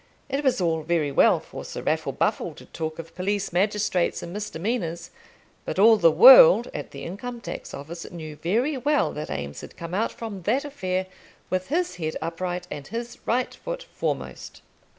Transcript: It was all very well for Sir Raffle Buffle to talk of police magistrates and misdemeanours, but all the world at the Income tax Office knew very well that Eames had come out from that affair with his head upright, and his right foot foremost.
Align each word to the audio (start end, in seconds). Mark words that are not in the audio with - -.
It 0.29 0.43
was 0.43 0.59
all 0.59 0.81
very 0.81 1.11
well 1.11 1.39
for 1.39 1.63
Sir 1.63 1.83
Raffle 1.83 2.11
Buffle 2.13 2.55
to 2.55 2.65
talk 2.65 2.97
of 2.97 3.13
police 3.13 3.53
magistrates 3.53 4.23
and 4.23 4.33
misdemeanours, 4.33 5.11
but 5.63 5.77
all 5.77 5.97
the 5.97 6.09
world 6.09 6.69
at 6.73 6.89
the 6.89 7.03
Income 7.03 7.41
tax 7.41 7.71
Office 7.71 8.09
knew 8.09 8.35
very 8.35 8.75
well 8.77 9.13
that 9.13 9.29
Eames 9.29 9.61
had 9.61 9.77
come 9.77 9.93
out 9.93 10.11
from 10.11 10.41
that 10.41 10.65
affair 10.65 11.05
with 11.51 11.67
his 11.67 11.97
head 11.97 12.17
upright, 12.19 12.65
and 12.71 12.87
his 12.87 13.19
right 13.27 13.53
foot 13.53 13.83
foremost. 13.93 14.63